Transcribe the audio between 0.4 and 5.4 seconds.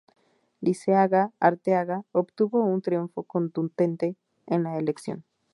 Liceaga Arteaga obtuvo un triunfo contundente en la elección.